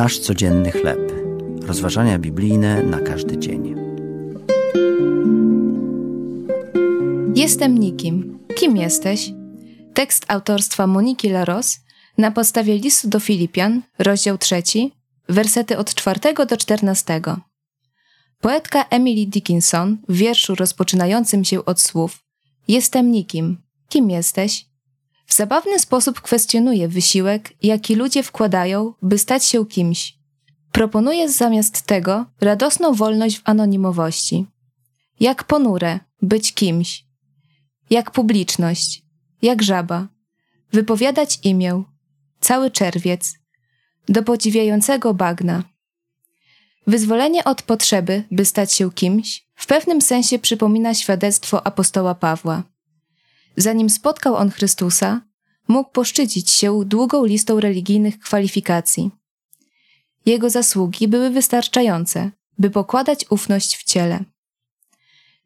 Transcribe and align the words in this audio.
Nasz 0.00 0.18
codzienny 0.18 0.70
chleb. 0.72 1.12
Rozważania 1.62 2.18
biblijne 2.18 2.82
na 2.82 3.00
każdy 3.00 3.38
dzień. 3.38 3.74
Jestem 7.34 7.78
nikim. 7.78 8.38
Kim 8.54 8.76
jesteś? 8.76 9.32
Tekst 9.94 10.24
autorstwa 10.28 10.86
Moniki 10.86 11.28
Laros 11.28 11.80
na 12.18 12.30
podstawie 12.30 12.78
listu 12.78 13.08
do 13.08 13.20
Filipian, 13.20 13.82
rozdział 13.98 14.38
trzeci, 14.38 14.92
wersety 15.28 15.78
od 15.78 15.94
czwartego 15.94 16.46
do 16.46 16.56
czternastego. 16.56 17.40
Poetka 18.40 18.84
Emily 18.90 19.26
Dickinson 19.26 19.98
w 20.08 20.16
wierszu 20.16 20.54
rozpoczynającym 20.54 21.44
się 21.44 21.64
od 21.64 21.80
słów 21.80 22.24
Jestem 22.68 23.10
nikim. 23.10 23.56
Kim 23.88 24.10
jesteś? 24.10 24.69
W 25.30 25.34
zabawny 25.34 25.78
sposób 25.78 26.20
kwestionuje 26.20 26.88
wysiłek, 26.88 27.52
jaki 27.62 27.94
ludzie 27.94 28.22
wkładają, 28.22 28.94
by 29.02 29.18
stać 29.18 29.44
się 29.44 29.66
kimś. 29.66 30.14
Proponuje 30.72 31.28
zamiast 31.28 31.82
tego 31.82 32.26
radosną 32.40 32.94
wolność 32.94 33.38
w 33.38 33.42
anonimowości. 33.44 34.46
Jak 35.20 35.44
ponure, 35.44 36.00
być 36.22 36.54
kimś. 36.54 37.04
Jak 37.90 38.10
publiczność, 38.10 39.02
jak 39.42 39.62
żaba. 39.62 40.08
Wypowiadać 40.72 41.38
imię, 41.42 41.82
cały 42.40 42.70
czerwiec, 42.70 43.34
do 44.08 44.22
podziwiającego 44.22 45.14
bagna. 45.14 45.64
Wyzwolenie 46.86 47.44
od 47.44 47.62
potrzeby, 47.62 48.24
by 48.30 48.44
stać 48.44 48.72
się 48.72 48.92
kimś, 48.92 49.46
w 49.54 49.66
pewnym 49.66 50.00
sensie 50.00 50.38
przypomina 50.38 50.94
świadectwo 50.94 51.66
apostoła 51.66 52.14
Pawła. 52.14 52.62
Zanim 53.60 53.90
spotkał 53.90 54.36
on 54.36 54.50
Chrystusa, 54.50 55.20
mógł 55.68 55.90
poszczycić 55.90 56.50
się 56.50 56.84
długą 56.84 57.24
listą 57.24 57.60
religijnych 57.60 58.18
kwalifikacji. 58.18 59.10
Jego 60.26 60.50
zasługi 60.50 61.08
były 61.08 61.30
wystarczające, 61.30 62.30
by 62.58 62.70
pokładać 62.70 63.26
ufność 63.30 63.76
w 63.76 63.84
ciele. 63.84 64.24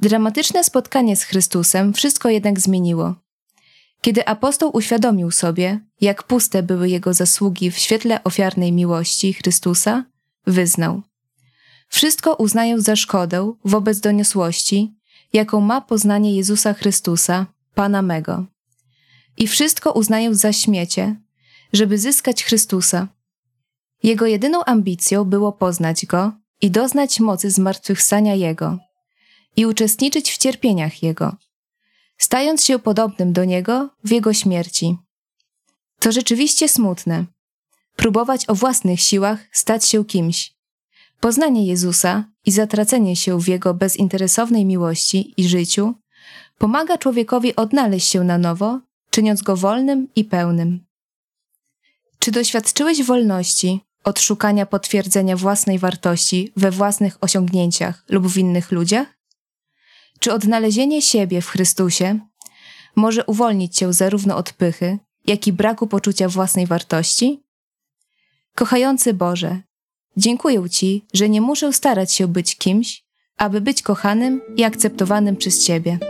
Dramatyczne 0.00 0.64
spotkanie 0.64 1.16
z 1.16 1.22
Chrystusem 1.22 1.92
wszystko 1.92 2.28
jednak 2.28 2.60
zmieniło. 2.60 3.14
Kiedy 4.00 4.26
apostoł 4.26 4.70
uświadomił 4.76 5.30
sobie, 5.30 5.80
jak 6.00 6.22
puste 6.22 6.62
były 6.62 6.88
jego 6.88 7.14
zasługi 7.14 7.70
w 7.70 7.78
świetle 7.78 8.24
ofiarnej 8.24 8.72
miłości 8.72 9.32
Chrystusa, 9.32 10.04
wyznał: 10.46 11.02
Wszystko 11.88 12.34
uznaję 12.34 12.80
za 12.80 12.96
szkodę 12.96 13.52
wobec 13.64 14.00
doniosłości, 14.00 14.94
jaką 15.32 15.60
ma 15.60 15.80
poznanie 15.80 16.36
Jezusa 16.36 16.74
Chrystusa, 16.74 17.46
Pana 17.80 18.02
mego. 18.02 18.46
I 19.36 19.48
wszystko 19.48 19.92
uznaję 19.92 20.34
za 20.34 20.52
śmiecie, 20.52 21.16
żeby 21.72 21.98
zyskać 21.98 22.44
Chrystusa. 22.44 23.08
Jego 24.02 24.26
jedyną 24.26 24.64
ambicją 24.64 25.24
było 25.24 25.52
poznać 25.52 26.06
Go 26.06 26.32
i 26.60 26.70
doznać 26.70 27.20
mocy 27.20 27.50
zmartwychwstania 27.50 28.34
Jego 28.34 28.78
i 29.56 29.66
uczestniczyć 29.66 30.32
w 30.32 30.38
cierpieniach 30.38 31.02
Jego, 31.02 31.36
stając 32.18 32.64
się 32.64 32.78
podobnym 32.78 33.32
do 33.32 33.44
Niego 33.44 33.88
w 34.04 34.10
Jego 34.10 34.32
śmierci. 34.32 34.96
To 35.98 36.12
rzeczywiście 36.12 36.68
smutne. 36.68 37.24
Próbować 37.96 38.48
o 38.48 38.54
własnych 38.54 39.00
siłach 39.00 39.38
stać 39.52 39.84
się 39.84 40.04
kimś. 40.04 40.54
Poznanie 41.20 41.66
Jezusa 41.66 42.24
i 42.46 42.52
zatracenie 42.52 43.16
się 43.16 43.40
w 43.40 43.48
Jego 43.48 43.74
bezinteresownej 43.74 44.64
miłości 44.66 45.34
i 45.36 45.48
życiu 45.48 45.94
pomaga 46.60 46.98
człowiekowi 46.98 47.56
odnaleźć 47.56 48.08
się 48.08 48.24
na 48.24 48.38
nowo, 48.38 48.80
czyniąc 49.10 49.42
go 49.42 49.56
wolnym 49.56 50.08
i 50.16 50.24
pełnym. 50.24 50.84
Czy 52.18 52.30
doświadczyłeś 52.30 53.02
wolności 53.02 53.80
od 54.04 54.20
szukania 54.20 54.66
potwierdzenia 54.66 55.36
własnej 55.36 55.78
wartości 55.78 56.52
we 56.56 56.70
własnych 56.70 57.18
osiągnięciach 57.20 58.04
lub 58.08 58.26
w 58.26 58.38
innych 58.38 58.72
ludziach? 58.72 59.06
Czy 60.18 60.32
odnalezienie 60.32 61.02
siebie 61.02 61.42
w 61.42 61.48
Chrystusie 61.48 62.18
może 62.96 63.24
uwolnić 63.24 63.76
cię 63.76 63.92
zarówno 63.92 64.36
od 64.36 64.52
pychy, 64.52 64.98
jak 65.26 65.46
i 65.46 65.52
braku 65.52 65.86
poczucia 65.86 66.28
własnej 66.28 66.66
wartości? 66.66 67.42
Kochający 68.54 69.14
Boże, 69.14 69.60
dziękuję 70.16 70.70
Ci, 70.70 71.04
że 71.14 71.28
nie 71.28 71.40
muszę 71.40 71.72
starać 71.72 72.12
się 72.12 72.28
być 72.28 72.56
kimś, 72.56 73.04
aby 73.36 73.60
być 73.60 73.82
kochanym 73.82 74.40
i 74.56 74.64
akceptowanym 74.64 75.36
przez 75.36 75.64
Ciebie. 75.64 76.09